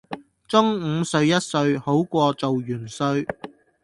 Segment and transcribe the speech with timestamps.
[0.47, 3.23] 中午睡一睡好過做元帥